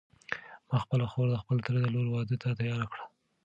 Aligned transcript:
ما 0.67 0.77
خپله 0.83 1.05
خور 1.11 1.27
د 1.31 1.35
خپل 1.43 1.57
تره 1.65 1.79
د 1.81 1.87
لور 1.93 2.07
واده 2.09 2.35
ته 2.41 2.49
تیاره 2.59 2.85
کړه. 2.91 3.03